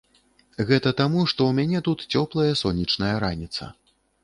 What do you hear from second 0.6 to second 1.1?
Гэта